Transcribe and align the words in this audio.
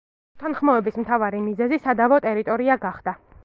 უთანხმოების 0.37 0.97
მთავარი 1.03 1.43
მიზეზი 1.49 1.81
სადავო 1.87 2.21
ტერიტორია 2.27 2.83
გახდა. 2.91 3.19